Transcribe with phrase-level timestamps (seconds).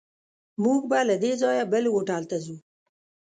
[0.63, 2.55] موږ به له دې ځایه بل هوټل ته ځو.